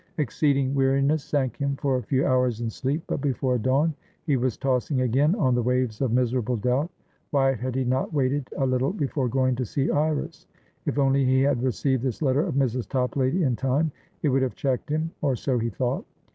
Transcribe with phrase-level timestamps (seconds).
[0.17, 3.93] Exceeding weariness sank him for a few hours in sleep; but before dawn
[4.25, 6.89] he was tossing again on the waves of miserable doubt.
[7.29, 10.47] Why had he not waited a little before going to see Iris?
[10.87, 12.89] If only he had received this letter of Mrs.
[12.89, 13.91] Toplady in time,
[14.23, 16.03] it would have checked himor so he thought.